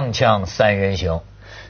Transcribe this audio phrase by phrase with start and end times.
[0.00, 1.20] 锵锵三人行，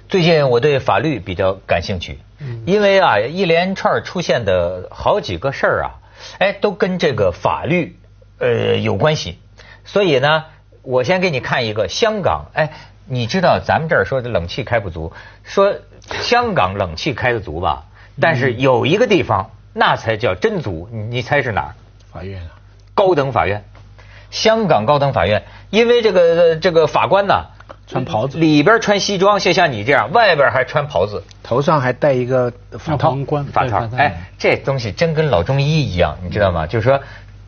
[0.08, 2.20] 最近我对法律比较感兴趣，
[2.64, 5.98] 因为啊一连串出现的好几个事儿啊，
[6.38, 7.98] 哎都跟这个法律
[8.38, 9.38] 呃有关系，
[9.84, 10.44] 所以呢，
[10.82, 12.70] 我先给你看一个香港，哎，
[13.04, 15.74] 你知道咱们这儿说的冷气开不足，说
[16.20, 17.86] 香港冷气开的足吧，
[18.20, 21.74] 但是有一个地方那才叫真足，你你猜是哪儿？
[22.12, 22.50] 法院啊，
[22.94, 23.64] 高等法院，
[24.30, 27.46] 香港高等法院，因为这个这个法官呢，
[27.90, 33.88] 穿袍子里边穿西装，就像你这样，外边还穿袍子、头上还戴一个法套皇冠法套。
[33.96, 36.68] 哎，这东西真跟老中医一样，你知道吗？
[36.68, 37.00] 就是说，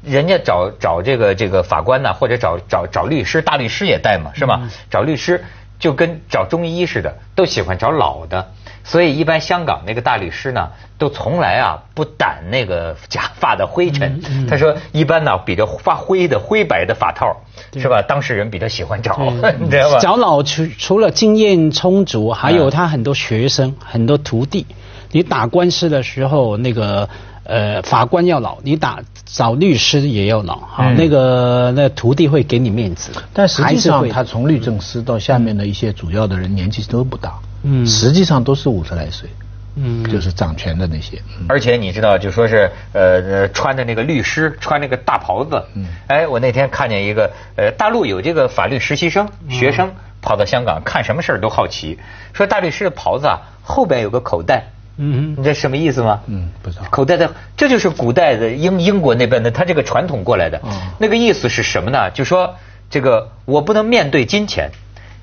[0.03, 4.69] 人家找找这个这个法官呢，或者找找找律师，大律师也带嘛，是吧？
[4.91, 5.45] 找律师
[5.79, 8.51] 就跟找中医似的，都喜欢找老的。
[8.85, 10.69] 所以一般香港那个大律师呢，
[10.99, 14.21] 都从来啊不掸那个假发的灰尘。
[14.49, 17.43] 他说一般呢比较发灰的灰白的发套，
[17.75, 18.03] 是吧？
[18.03, 19.19] 当事人比较喜欢找，
[19.61, 19.99] 你知道吧？
[20.01, 24.67] 找老除除了经验充足，还有他很多学生、很多徒弟。
[25.15, 27.09] 你打官司的时候，那个
[27.45, 39.29] 呃法官要老，你打找律师也要老哈、嗯那个那徒弟会给你面子，但实际还是会上他从律政司到下面的一些主要的人年纪都不大，嗯实际上都是五十来岁，
[39.77, 51.99] 嗯就是掌权的那些，嗯而且你知道，就说是呃呃穿的那个律师穿那个大袍子，嗯哎，我那天看见一个呃大陆有这个法律实习生学生跑到香港看什么事儿都好奇，
[52.33, 54.65] 说大律师的袍子啊后边有个口袋，
[54.97, 56.21] 嗯你这什么意思吗？
[56.27, 56.85] 嗯，不知道。
[56.91, 60.61] 口袋的，这就是古代的英英国那边的，他这个传统过来的。
[60.65, 62.11] 嗯那个意思是什么呢？
[62.11, 62.57] 就说
[62.91, 64.71] 这个我不能面对金钱。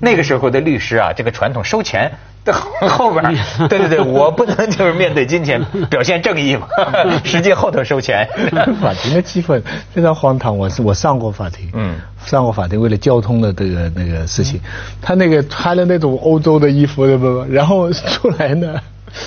[0.00, 2.10] 那个时候的律师啊，这个传统收钱
[2.44, 3.22] 的后 边，
[3.68, 6.66] 对对对，我不能就是面对金钱表现正义嘛，
[7.24, 8.26] 实际后头收钱。
[8.80, 9.62] 法庭的气氛
[9.92, 14.58] 非常荒唐，我是我上过法庭，嗯上过法庭，为了交通的这个那个事情，
[15.02, 17.44] 他那个穿了那种欧洲的衣服，对不？
[17.50, 18.80] 然后出来呢，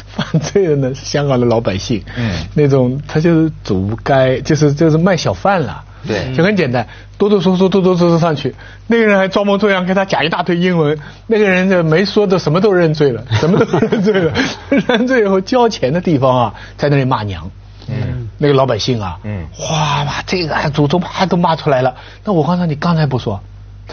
[0.07, 5.83] 犯罪的呢是香港的老百姓，嗯那种他就是走街，就是就是卖小贩了。
[6.07, 6.33] 对。
[6.35, 6.87] 就很简单，
[7.17, 8.53] 哆哆嗦嗦、哆哆嗦嗦上去，
[8.87, 10.97] 那个人还装模作样给他讲一大堆英文，
[11.27, 14.33] 那个人就没说的什么都认罪了，什么都认罪了，
[14.87, 17.49] 认罪以后交钱的地方啊，在那里骂娘，
[17.87, 19.45] 嗯，那个老百姓啊，嗯。
[19.59, 23.41] 哇哇，这个祖宗啪都骂出来了，那我刚才你刚才不说，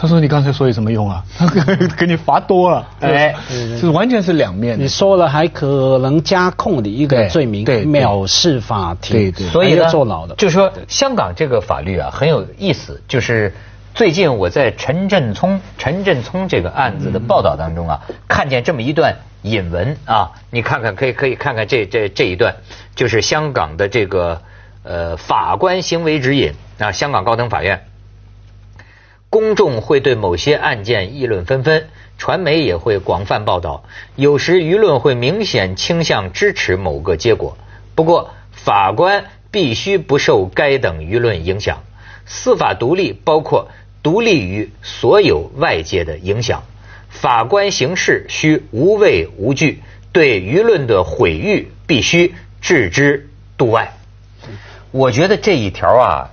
[0.01, 1.23] 他说你刚才说有什么用啊？
[1.37, 3.35] 他 给给你罚多了，哎
[3.79, 4.89] 这完全是两面的你。
[4.89, 10.33] 说了还可能加控你一个罪名，对对藐视法庭，对对所以呢坐牢的。
[10.33, 13.53] 就说香港这个法律啊很有意思，就是
[13.93, 22.55] 最近我在陈振聪陈振聪这个案子的报道当中啊，看见这么一段引文啊，你看看可以可以看看这这这一段，
[22.95, 24.41] 就是香港的这个
[24.81, 27.83] 呃法官行为指引啊，香港高等法院。
[29.31, 31.87] 公众会对某些案件议论纷纷，
[32.17, 33.85] 传媒也会广泛报道，
[34.17, 37.57] 有时舆论会明显倾向支持某个结果。
[37.95, 41.83] 不过，法官必须不受该等舆论影响，
[42.25, 43.69] 司法独立包括
[44.03, 46.63] 独立于所有外界的影响。
[47.07, 49.81] 法官行事需无畏无惧，
[50.11, 53.93] 对舆论的毁誉必须置之度外。
[54.91, 56.31] 我觉得这一条啊，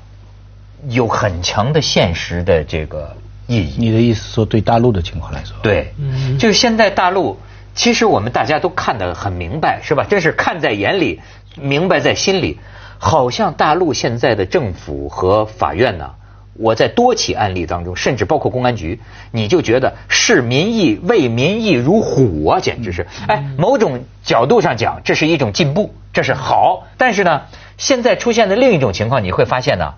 [0.89, 3.17] 有很强的现实的这个
[3.47, 3.75] 意义。
[3.79, 5.93] 你的意思说对大陆的情况来说，对，
[6.39, 7.39] 就是现在大陆，
[7.75, 10.05] 其实我们大家都看得很明白，是吧？
[10.09, 11.21] 真是看在眼里，
[11.57, 12.59] 明白在心里。
[13.01, 16.11] 好像大陆现在的政府和法院呢，
[16.55, 18.99] 我在多起案例当中，甚至包括公安局，
[19.31, 23.07] 你就觉得视民意、为民意如虎啊，简直是！
[23.29, 26.89] 哎，某种角度上讲，这是一种进步，这是好。
[26.97, 27.43] 但是呢，
[27.77, 29.95] 现在出现的另一种情况，你会发现呢，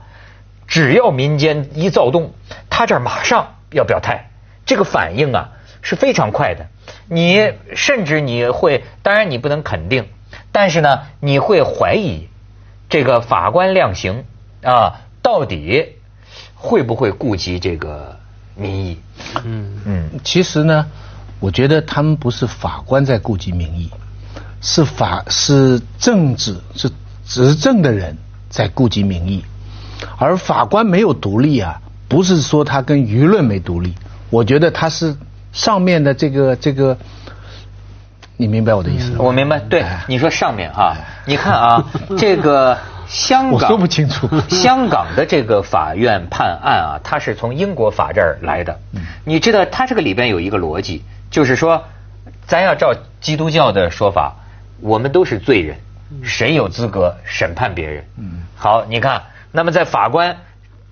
[0.70, 2.32] 只要民间一躁动，
[2.70, 4.30] 他这儿马上要表态，
[4.64, 5.50] 这个反应啊
[5.82, 6.68] 是非常快的。
[7.08, 10.06] 你甚至你会，当然你不能肯定，
[10.52, 12.28] 但是呢，你会怀疑
[12.88, 14.24] 这个法官量刑
[14.62, 15.96] 啊，到底
[16.54, 18.20] 会不会顾及这个
[18.54, 19.00] 民意？
[19.44, 20.86] 嗯嗯，其实呢，
[21.40, 23.90] 我觉得他们不是法官在顾及民意，
[24.60, 26.88] 是法是政治是
[27.26, 28.16] 执政的人
[28.48, 29.44] 在顾及民意，
[30.18, 33.94] 而法官没有独立啊，不是说他跟舆论没独立，
[34.30, 35.16] 我觉得他是
[35.52, 36.96] 上面的这个这个，
[38.36, 39.16] 你明白我的意思吗？
[39.20, 39.58] 我明白。
[39.60, 41.84] 对哎，你说上面哈，你看啊，
[42.16, 48.78] 这个香港我说不清楚 香港的这个法院判案啊，它是从英国法这儿来的。
[49.24, 51.84] 你知道，它这个里边有一个逻辑，就是说，
[52.46, 54.36] 咱要照基督教的说法，
[54.80, 55.76] 我们都是罪人，
[56.22, 58.04] 谁有资格审判别人？
[58.16, 60.38] 嗯好，你看，那么在法官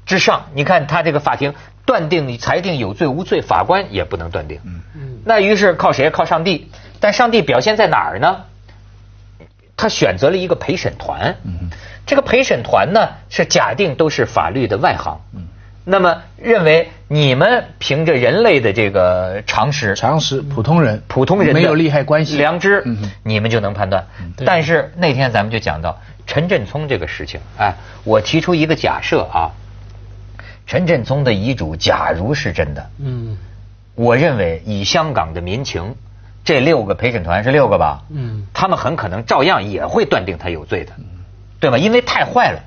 [0.06, 4.60] 之上，你看他这个法庭断定你裁定有罪无罪，法官也不能断定。
[5.24, 6.10] 那于是靠谁？
[6.10, 6.70] 靠上帝。
[7.00, 8.44] 但上帝表现在哪儿呢？
[9.76, 11.36] 他选择了一个陪审团。
[12.06, 15.20] 这个陪审团呢，是假定都是法律的外行。
[15.84, 24.06] 那么认为你们凭着人类的这个常识，常识普通人，普通人没有利害关系，良知嗯，你们就能判断。
[24.44, 29.50] 但是那天咱们就讲到陈振聪这个事情，哎，我提出一个假设啊，
[30.66, 33.36] 陈振聪的遗嘱假如是真的，嗯
[33.94, 35.96] 我认为以香港的民情，
[36.44, 38.04] 这六个陪审团是六个吧？
[38.10, 40.92] 嗯，他们很可能照样也会断定他有罪的，
[41.58, 41.78] 对吧？
[41.78, 42.62] 因为太坏了。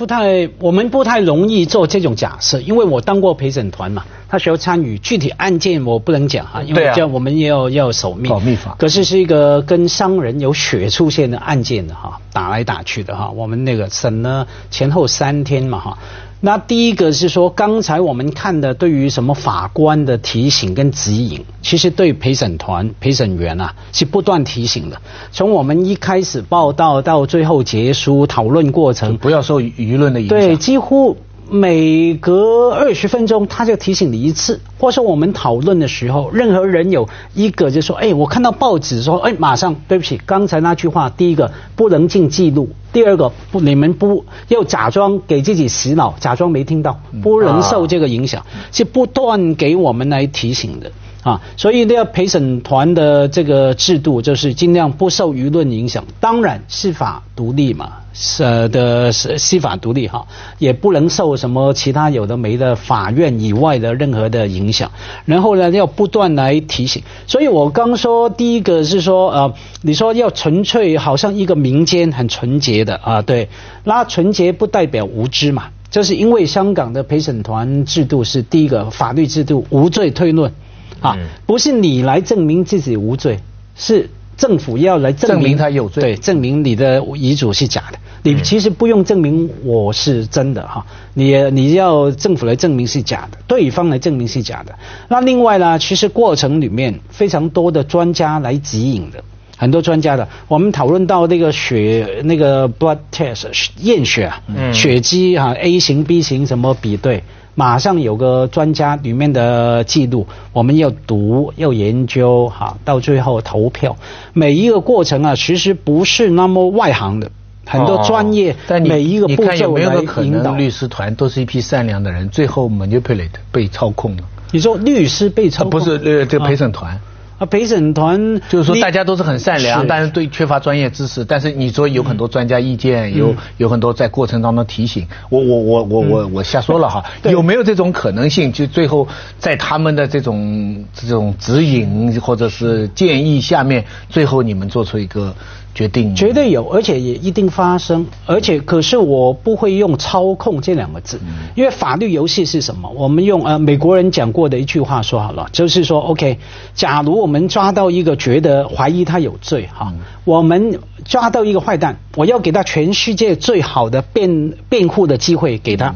[0.00, 15.98] 不太，我们不太容易做这种假设，因为我当过陪审团嘛，他需要参与具体案件，我不能讲哈，因为这样我们也要要守密，保密法可是是一个跟商人有血出现的案件的哈，打来打去的哈，我们那个审了前后三天嘛哈。
[16.42, 25.00] 那第一个是说，刚才我们看的对于什么法官的提醒跟指引，其实对陪审团、陪审员啊是不断提醒的。
[25.30, 30.38] 从我们一开始报道到最后结束讨论过程，不要受舆论的影响。
[30.38, 31.14] 对，几乎
[31.50, 50.92] 每隔二十分钟他就提醒你一次，或者说我们讨论的时候，任何人有一个就说，哎，我看到报纸说，哎，马上对不起，刚才那句话，第一个不能进记录，第二个不，你们不要假装给自己洗脑，假装没听到，不能受这个影响，是不断给我们来提醒的。
[51.22, 57.92] 啊，所以那个陪审团的这个制度就是尽量不受舆论影响，当然司法独立嘛，
[58.38, 60.26] 呃的司司法独立哈，
[60.58, 64.90] 也不能受什么其他有的没的法院以外的任何的影响。
[65.24, 67.02] 然后呢，要不断来提醒。
[67.26, 73.48] 所以我刚说第一个是说呃，你说要纯粹好像一个民间很纯洁的啊，对，
[73.84, 75.68] 那纯洁不代表无知嘛。
[75.90, 80.52] 就是因为香港的陪审团制度是第一个法律制度，无罪推论。
[81.00, 83.40] 啊嗯，不是你来证明自己无罪，
[83.74, 84.10] 是
[84.40, 87.98] 政府要来证明他有罪对，证明你的遗嘱是假的。
[88.22, 90.84] 你其实不用证明我是真的哈，
[91.14, 94.74] 你你要政府来证明是假的，对方来证明是假的。
[95.08, 99.22] 那另外呢，其实过程里面非常多的专家来指引的。
[99.56, 103.46] 很多专家的，我们讨论到那个血那个 blood test
[103.82, 107.22] 验血啊，嗯血迹啊 A 型 B 型什么比对，
[107.60, 113.98] 马上有个专家里面的记录，我们要读要研究哈，到最后投票，
[114.32, 117.30] 每一个过程啊，其实不是那么外行的，
[117.66, 120.56] 很多专业，但每一个步骤来引导能，。
[120.56, 124.22] 律师团都是一批善良的人，最后 manipulate 被操控了？
[124.52, 126.98] 你说律师被操不是呃，这个陪审团。
[127.40, 131.24] 啊，陪审团就是说，大家都是很善良，但是对缺乏专业知识。
[131.24, 135.08] 但是你说有很多专家意见，有有很多在过程当中提醒。
[135.30, 138.52] 我我我我我我瞎说了哈，有没有这种可能性？
[138.52, 139.08] 就最后
[139.38, 145.34] 在他们的这种这种指引或者是建议下面，最后你们做出一个
[145.74, 146.14] 决定？
[146.14, 148.06] 绝对有，而且也一定发生。
[148.26, 151.20] 而且，可是我不会用操控这两个字，
[151.54, 152.90] 因为法律游戏是什么？
[152.96, 156.38] 我们用呃美国人讲过的一句话说好了，就是说，OK，
[156.74, 159.92] 假如我们抓到一个觉得怀疑他有罪哈，
[160.24, 165.94] 我们抓到一个坏蛋，我要给他全世界最好的辩辩护的机会给他，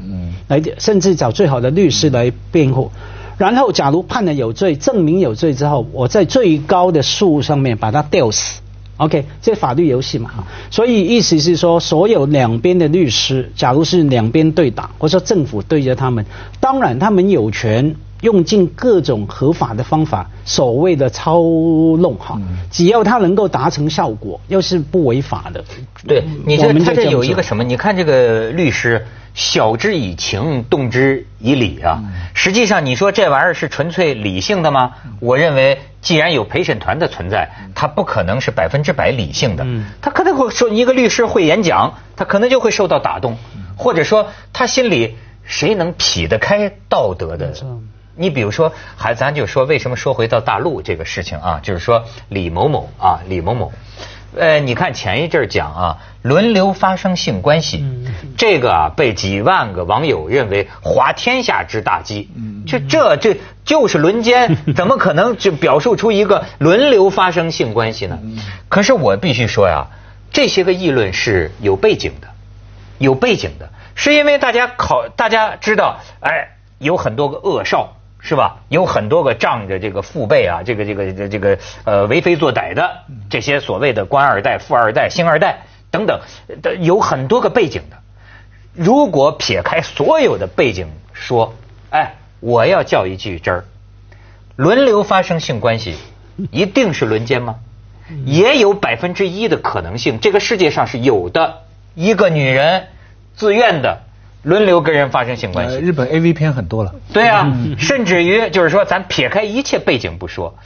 [0.48, 2.90] 来甚至找最好的律师来辩护。
[3.36, 8.60] 然后，假如判了有罪，证明有罪之后，我在最高的树上面把他吊死。
[8.96, 10.30] OK，这法律游戏嘛，
[10.70, 16.24] 所以意思是说，所有两边的律师，假如是两边对打，或者说政府对着他们，
[16.60, 21.42] 当然他们有权用尽各种合法的方法，所谓的操
[21.98, 22.40] 弄哈，
[22.70, 25.62] 只要他能够达成效果，又是不违法的。
[26.08, 27.62] 对，你这他这有一个什么？
[27.62, 32.00] 你看这个律师晓之以情，动之以理啊。
[32.02, 34.92] 嗯实际上，你说这玩意儿是纯粹理性的吗？
[35.20, 39.64] 我认为，既然有陪审团的存在，他不可能是百分之百理性的。
[39.66, 47.80] 嗯他可能会说，一个律师会演讲，他可能就会受到打动，嗯或者说他心里谁能匹得开道德的错？
[48.16, 53.72] 你比如说，还咱就说为什么说回到大陆这个事情啊，就是说李某某啊，李某某，
[54.36, 62.28] 呃，你看前一阵儿讲啊，轮流发生性关系，嗯这个啊被几万个网友认为滑天下之大稽，
[62.66, 68.18] 就这这就是轮奸， 怎么可能就表述出一个轮流发生性关系呢？
[68.68, 69.86] 可是我必须说呀，
[70.32, 72.28] 这些个议论是有背景的。
[72.98, 78.56] 有背景的，是因为大家考，大家知道，哎，有很多个恶少，是吧？
[78.70, 86.20] 有很多个仗着这个父辈啊，这个这个这个这个呃为非作歹的这些所谓的官二代、富二代、星二代等等，
[86.62, 87.98] 的有很多个背景的。
[88.72, 91.54] 如果撇开所有的背景说，
[91.90, 93.64] 哎，我要较一句真儿，
[94.56, 95.94] 轮流发生性关系，
[96.50, 97.56] 一定是轮奸吗？
[98.24, 101.58] 也有百分之一的可能性，这个世界上是有的。
[101.94, 102.86] 一个女人
[103.36, 104.03] 自愿的
[104.44, 106.94] 轮流跟人发生性关系，日本 A V 片很多了。
[107.12, 110.56] 对啊，甚至于就是说，咱撇开一切背景不说，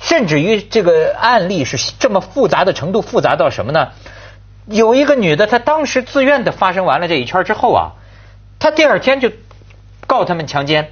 [0.00, 3.90] 甚至于这个案例是这么复杂的程度，复杂到什么呢？
[4.66, 7.92] 有一个女的，她当时自愿的发生完了这一圈之后啊，
[8.58, 9.30] 她第二天就
[10.06, 10.88] 告他们强奸。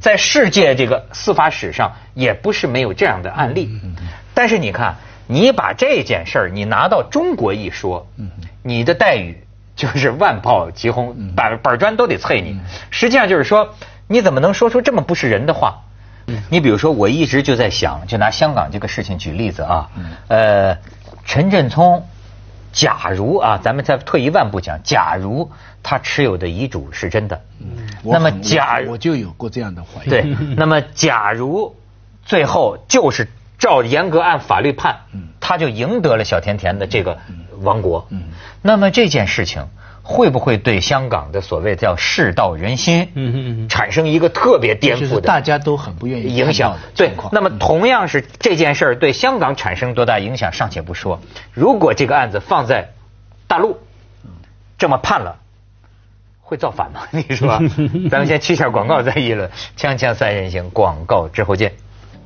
[0.00, 3.80] 在世界这个司法史上，也不是没有这样的案例。
[4.34, 4.96] 但是你看。
[5.26, 8.06] 你把这件事儿你拿到中国一说，
[8.62, 9.43] 你的待遇
[9.76, 12.60] 就是万炮齐轰，板板砖都得啐你。
[12.90, 13.74] 实际上就是说，
[14.06, 15.80] 你怎么能说出这么不是人的话？
[16.48, 19.90] 你比如说，我一直就在想，就拿香港这个事情举例子啊。
[20.28, 20.78] 呃，
[21.24, 22.06] 陈振聪，
[22.72, 25.50] 假如啊，咱们再退一万步讲，假如
[25.82, 27.42] 他持有的遗嘱是真的，
[28.02, 30.08] 那么假我就有过这样的怀疑。
[30.08, 30.22] 对，
[30.56, 31.76] 那么假如
[32.24, 33.28] 最后就是。
[33.56, 34.96] 照严格按法律判，
[35.40, 37.18] 他就赢得了小甜甜的这个
[37.62, 38.06] 王国。
[38.10, 38.24] 嗯
[38.62, 39.66] 那么这件事情
[40.02, 45.20] 会不会对香港的所谓叫世道人心嗯产生一个特别颠覆的？
[45.22, 46.76] 大家都很不愿意影响。
[46.94, 51.20] 对，那么同样是这件事儿对香港产生多大影响尚且不说，
[51.52, 52.90] 如果这个案子放在
[53.46, 53.78] 大陆
[54.76, 55.36] 这么判了，
[56.42, 57.02] 会造反吗？
[57.12, 57.58] 你说？
[58.10, 59.50] 咱们先去下广告再议论。
[59.78, 61.72] 锵锵三人行，广告之后见。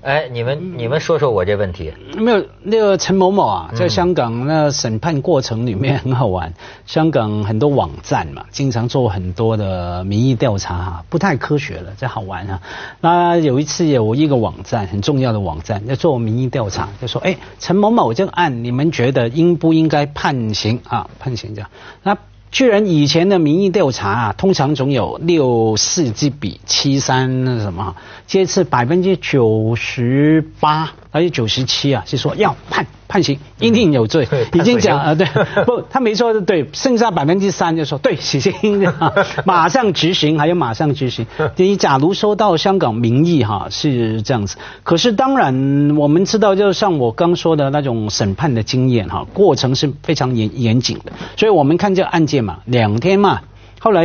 [0.00, 1.92] 哎，你们你们说说我这问题。
[2.16, 6.54] 没有那个陈某某啊，在香港那审判过程里面很好玩。
[6.86, 12.62] 香港很多网站嘛，经常做很多的民意调查哈，不太科学了，这好玩啊。
[13.00, 21.10] 那有一次有一个网站很重要的网站在做民意调查，就说：哎，陈某某这个案，你们觉得应不应该判刑啊？
[21.18, 21.68] 判刑这样
[22.02, 22.16] 那。
[22.50, 27.94] 居然以前的民意调查啊，通常总有六四之比，七三那什么，
[28.26, 32.86] 这次百分之九十八还是九十七啊，是说要判。
[33.08, 35.26] 判刑一定有罪，已经讲啊，对，
[35.64, 38.52] 不，他没说的对，剩下百分之三就说对，死刑，
[39.46, 41.26] 马上执行，还有马上执行。
[41.56, 53.40] 你假如收到香港民意哈是这样子，可是当然我们知道，就像我刚说的那种审判的经验哈，过程是非常严严谨的，所以我们看这个案件嘛，两天嘛，
[53.80, 54.04] 后来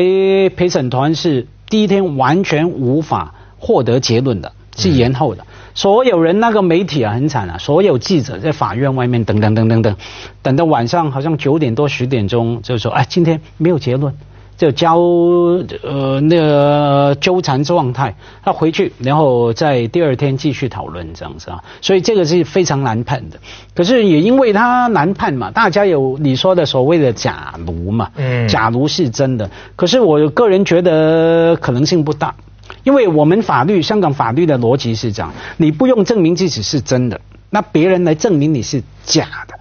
[0.55, 5.45] 陪审团是第一天完全无法获得结论的，是延后的。
[5.73, 9.95] 所有人那个媒体啊很惨啊，所有记者在法院外面等等等等等，
[10.41, 14.13] 等到晚上好像九点多十点钟就说哎今天没有结论，
[14.55, 23.39] 就交呃那个纠缠状态，他回去然后在第二天继续讨论这样子啊，所以这个是非常难判的。
[23.73, 32.35] 可是也因为他难判嘛，大家有你说的所谓的假如嘛，嗯，假如是真的，可是我个人觉得可能性不大。
[32.83, 39.59] 因为我们法律，香港法律的逻辑是这样：你不用证明自己是真的，那别人来证明你是假的。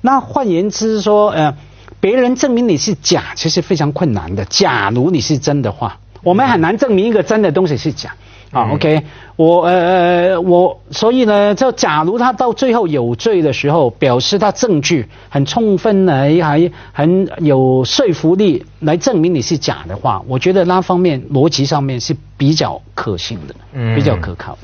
[0.00, 1.54] 那换言之说，呃，
[2.00, 4.44] 别人证明你是假，其实非常困难的。
[4.46, 8.14] 假如你是真的话，我们很难证明一个真的东西是假。
[8.52, 9.02] 啊，OK，
[9.36, 24.58] 我呃呃我所以呢，就假如他到最后有罪的时候，表示他证据很充分来还很有说服力来证明你是假的话，我觉得那方面逻辑上面是比较可信的，嗯比较可靠。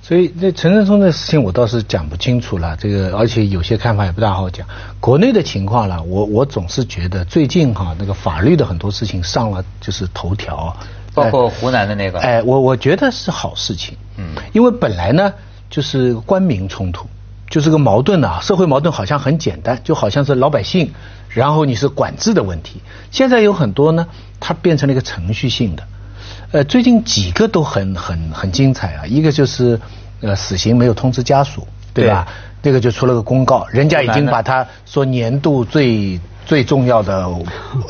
[0.00, 4.66] 所以这陈振聪的事情我倒是讲不清楚了，这个而且有些看法也不大好讲。
[4.98, 10.74] 国内的情况呢，我我总是觉得最近哈那个法律的很多事情上了就是头条。
[11.16, 15.32] 包括湖南的那个，哎，我我觉得是好事情，嗯，因为本来呢
[15.70, 17.06] 就是官民冲突，
[17.48, 20.92] 就是个矛盾啊，社会矛盾好像很简单，就好像是老百姓，
[21.30, 22.82] 然后你是管制的问题。
[23.10, 24.06] 现在有很多呢，
[24.38, 25.82] 它变成了一个程序性的，
[26.52, 29.80] 呃，最近几个都很很很精彩啊，一个就是
[30.20, 32.28] 呃死刑没有通知家属，对吧？
[32.62, 36.20] 那个就出了个公告，人家已经把他说年度最。
[36.46, 37.28] 最重要的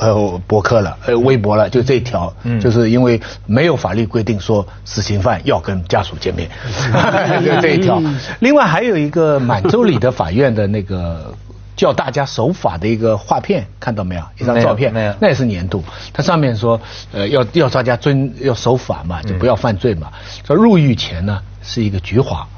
[0.00, 6.48] 呃博客了，呃微博了，就这一条，就是因为没有法律规定说死刑犯要跟家属见面，
[7.44, 8.02] 就这一条。
[8.40, 11.34] 另外还有一个满洲里的法院的那个
[11.76, 14.22] 叫大家守法的一个画片，看到没有？
[14.38, 15.84] 一张照片，没有，那也是年度。
[16.14, 16.80] 它上面说，
[17.12, 20.10] 呃要要大家遵要守法嘛，就不要犯罪嘛。
[20.46, 22.48] 说入狱前呢是一个菊花，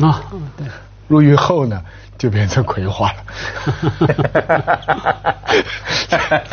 [0.00, 0.20] 啊，
[0.56, 0.66] 对，
[1.06, 1.80] 入狱后呢。
[2.24, 3.16] 就变成葵花了。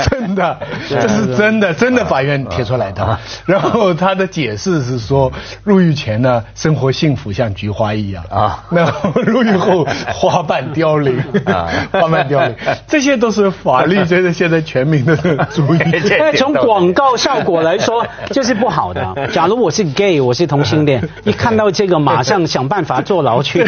[0.09, 0.59] 真的，
[0.89, 3.17] 这是真的，真的法院贴出来的。
[3.45, 5.31] 然后他的解释是说，
[5.63, 8.83] 入狱前呢，生活幸福像菊花一样啊，那
[9.21, 12.53] 入狱后花瓣凋零啊，花瓣凋零，
[12.85, 15.15] 这些都是法律觉得现在全民的
[15.53, 15.79] 主意。
[16.19, 19.29] 那从广告效果来说， 这是不好的。
[19.31, 23.63] 假如我是 gay，我是同性恋，一看到这个，马上想办法坐牢去。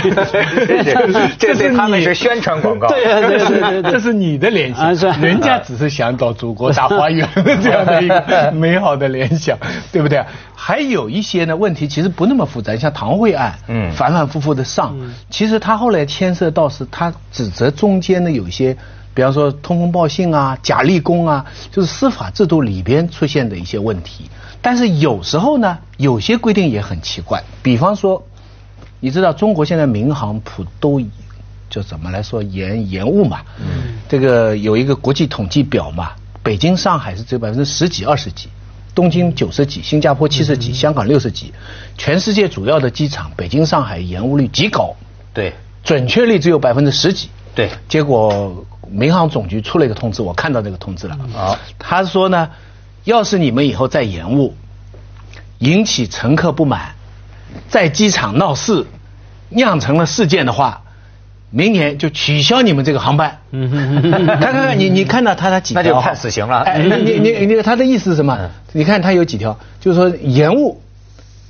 [1.40, 7.28] 这是他们是宣传广告，对对对对， 这是你的联想，人家只是想找祖国大花园
[7.62, 9.58] 这样的一个 美好的联想，
[9.92, 10.24] 对不对？
[10.56, 14.96] 还有一些呢问题其实不那么复杂，像唐慧案，嗯，反反复复的上，
[15.30, 18.78] 其实他后来牵涉到是他指责中间的有一些，
[19.14, 24.30] 比方说通风报信啊、假立功啊，就是司法制度里边出现的一些问题。
[24.62, 28.24] 但是有时候呢，有些规定也很奇怪，比方说。
[29.06, 30.98] 你知道中国现在民航普都
[31.74, 33.42] 就怎么来说延延误嘛？
[33.58, 36.12] 嗯，这个有一个国际统计表嘛，
[36.44, 38.48] 北京、上海是只有百分之十几、二十几，
[38.94, 41.52] 东京九十几，新加坡七十几，香港六十几，
[41.98, 44.94] 全世界主要的机场，北京、上海延误率极高，
[45.34, 45.52] 对，
[45.84, 47.72] 准确率只有百分之十几，对。
[47.90, 52.48] 结果民航总局出了一个通知，我看到这个通知了，啊，他说呢，
[53.04, 54.54] 要是你们以后再延误，
[55.58, 56.94] 引起乘客不满。
[57.68, 58.86] 在机场闹事，
[59.50, 60.83] 酿成了事件的话，
[61.56, 63.40] 明年就取消你们这个航班。
[63.52, 65.84] 看看看，你你看到他他几条？
[65.84, 66.62] 那就判死刑了。
[66.62, 68.50] 哎，你你你他的意思是什么？
[68.72, 70.82] 你看他有几条，就是说延误，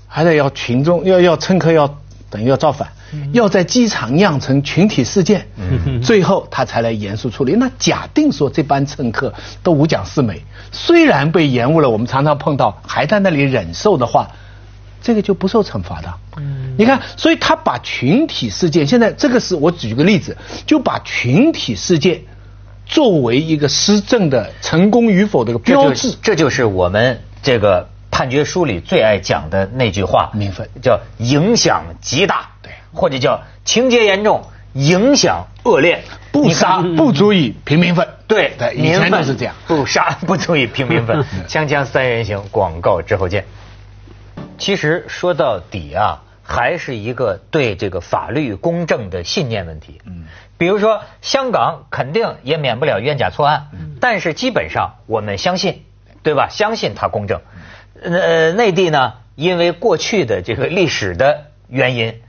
[0.05, 2.89] 还得要群众要要乘客要等于要造反，
[3.31, 5.47] 要在机场酿成群体事件，
[6.03, 7.53] 最后他才来严肃处理。
[7.53, 9.33] 那假定说这班乘客
[9.63, 10.43] 都五讲四美，
[10.73, 14.27] 虽然被延误了，我们常常碰到还在那里忍受的话。
[15.03, 22.21] 这个就不受惩罚的，嗯，你看，所以他把群体事件，现在这个是我举个例子，就把群体事件
[22.85, 34.41] 作为一个施政的成功与否的一个标志，这就是我们这个判决书里最爱讲的那句话，民愤叫影响极大，对，或者叫情节严重，
[34.71, 43.43] 影响恶劣，不杀不足以平民愤，对，对，以前都是这样，不杀不足以平民愤， 锵锵三人行，广告之后见。
[44.57, 50.01] 其实说到底啊，还是一个对这个法律公正的信念问题。
[50.05, 50.25] 嗯，
[50.57, 55.83] 比如说香港肯定也免不了冤假错案，嗯但是基本上我们相信，
[56.21, 56.49] 对吧？
[56.49, 57.41] 相信它公正。
[58.01, 62.21] 呃，内地呢，因为过去的这个历史的原因，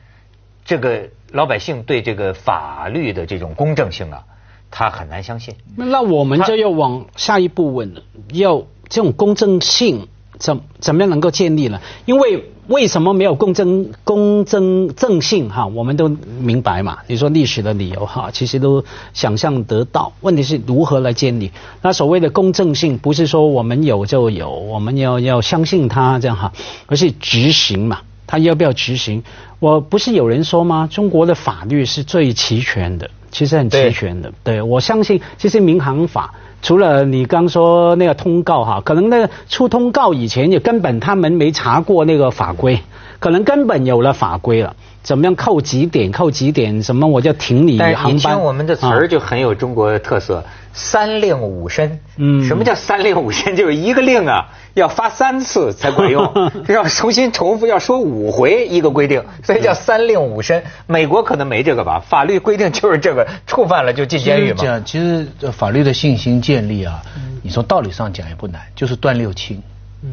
[0.64, 4.24] 这个老百姓对这个法律的这种公正性啊，
[4.70, 5.56] 他很难相信。
[5.76, 10.08] 那我们就要往下一步问了，要这种公正性。
[10.38, 11.80] 怎怎么样能够建立呢？
[12.06, 15.50] 因为为什么没有公正、公正正性？
[15.50, 16.98] 哈，我们都明白嘛。
[17.06, 20.12] 你说历史的理由哈，其实都想象得到。
[20.20, 21.52] 问题是如何来建立？
[21.82, 26.52] 那所谓的公正性，不是说我们有就有，我们要要相信它这样哈，
[26.86, 28.00] 而是执行嘛。
[28.26, 29.22] 他要不要执行？
[29.60, 30.88] 我不是有人说吗？
[30.90, 34.32] 中国的法律是最齐全的，其实很齐全的。
[34.42, 36.32] 对我相信，其实民航法。
[36.62, 42.78] 除了你刚说那个通告哈，可能那个出通告以前也根本他们没查过那个法规，
[43.18, 47.96] 可能根本有了法规了，怎么样扣几点扣几点什么我就停你航班。
[48.02, 50.42] 但你听我们的词儿就很有中国特色。
[50.76, 53.54] 三令五申，嗯，什么叫三令五申？
[53.54, 56.28] 就是一个令啊，要发三次才管用，
[56.68, 60.64] 要重新重复，要说五回一个规定，所以叫三令五申。
[60.88, 62.00] 美国可能没这个吧？
[62.00, 64.56] 法律规定就是这个，触犯了就进监狱嘛。
[64.60, 67.00] 讲其实法律的信心建立啊，
[67.42, 69.62] 你从道理上讲也不难，就是断六亲，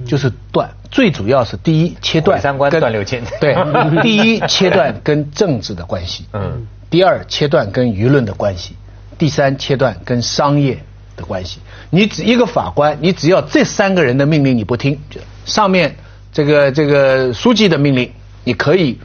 [0.06, 3.56] 就是断，最主要是第一切断三观断六亲， 对，
[4.04, 8.76] 第一切断跟政治的关系，嗯，第二切断跟舆论的关系。
[9.22, 10.80] 第三切断跟商业
[11.16, 11.60] 的关系，
[11.92, 15.00] 你只一个法官，你只要这三个人的命令你不听，
[15.46, 15.96] 上面
[16.34, 18.12] 这个这个书记的命令
[18.44, 19.00] 你可以，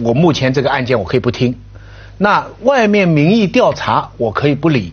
[0.00, 1.58] 我目前这个案件我可以不听，
[2.18, 4.92] 那外面民意调查我可以不理，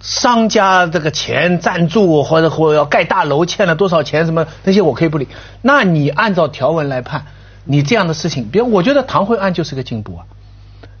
[0.00, 5.28] 商家这个钱赞助或者或要盖大楼欠了多少钱什么那些我可以不理，
[5.60, 7.26] 那你按照条文来判，
[7.64, 10.24] 你这样的事情，比如我觉得唐慧案就是个进步啊，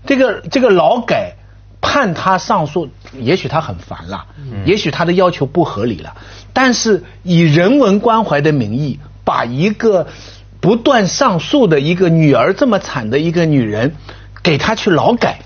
[0.04, 1.32] 这个这个劳改。
[1.80, 2.88] 判他上诉，
[3.20, 4.26] 也许他很烦了，
[4.64, 6.16] 也许他的要求不合理了，
[6.52, 10.08] 但是以人文关怀的名义，把一个
[10.60, 13.94] 不断上诉的一个女儿这么惨的一个女人，
[14.42, 15.38] 给她去劳改，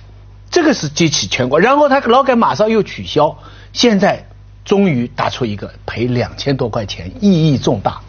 [0.50, 3.36] 这个是激起全国，然后他劳改马上又取消，
[3.74, 4.26] 现在
[4.64, 8.00] 终于打出一个赔两千多块钱，意义重大，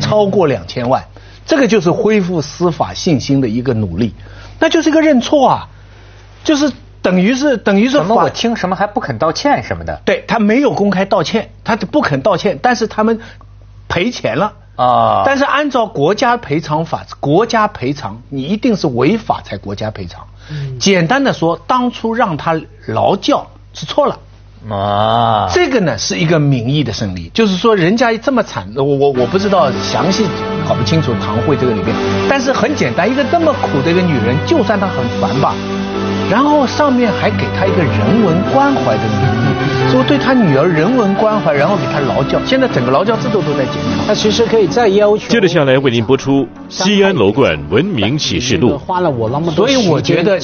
[0.00, 1.06] 超过两千万，
[1.46, 4.14] 这个就是恢复司法信心的一个努力，
[4.58, 5.68] 那就是一个认错啊，
[6.42, 6.70] 就是。
[7.02, 13.20] 等于是等于是什么我听什么还不肯道歉什么的对他没有公开道歉，他就不肯道歉，但是他们
[13.88, 14.52] 赔钱了。
[14.76, 15.22] 啊？
[15.26, 20.26] 但是按照国家赔偿法，国家赔偿你一定是违法才国家赔偿。
[20.78, 24.18] 简单的说，当初让他劳教是错了。
[24.68, 30.26] 啊，这个呢是一个民意的胜利，就是说人家这么惨，我我我不知道详细
[30.68, 31.94] 搞不清楚唐慧这个里面，
[32.28, 35.54] 但是很简单，一个这么苦的一个女人，就算她很烦吧，
[36.30, 44.08] 然后上面还给他一个人文关怀的名义，说对他女儿人文关怀，然后给他劳教，现在整个劳教制度都在检讨。
[44.08, 45.26] 他其实可以再要求。
[45.28, 48.72] 接着下来为您播出《西安楼冠文明启示录》。
[48.78, 50.38] 花了我那么多所以我觉得